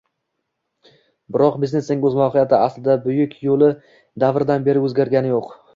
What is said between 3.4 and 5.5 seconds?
Yoʻli davridan beri oʻzgargani